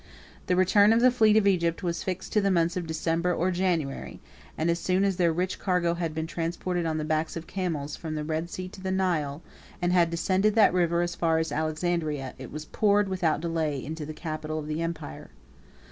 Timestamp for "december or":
2.87-3.51